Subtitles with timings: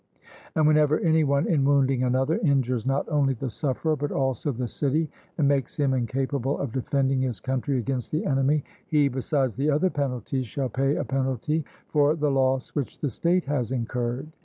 [0.55, 4.67] And whenever any one in wounding another injures not only the sufferer, but also the
[4.67, 9.69] city, and makes him incapable of defending his country against the enemy, he, besides the
[9.69, 14.29] other penalties, shall pay a penalty for the loss which the state has incurred.